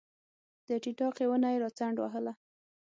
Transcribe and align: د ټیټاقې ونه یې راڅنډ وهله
د 0.67 0.69
ټیټاقې 0.83 1.25
ونه 1.27 1.47
یې 1.53 1.57
راڅنډ 1.63 1.95
وهله 1.99 2.33